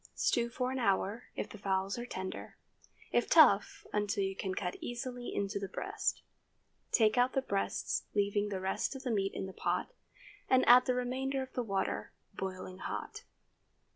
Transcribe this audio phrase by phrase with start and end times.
[0.15, 2.57] Stew for an hour, if the fowls are tender;
[3.11, 6.23] if tough, until you can cut easily into the breast.
[6.91, 9.93] Take out the breasts, leaving the rest of the meat in the pot,
[10.49, 13.25] and add the remainder of the water—boiling hot.